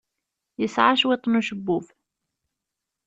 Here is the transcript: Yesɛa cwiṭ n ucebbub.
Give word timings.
Yesɛa 0.59 0.93
cwiṭ 0.99 1.23
n 1.27 1.39
ucebbub. 1.39 1.85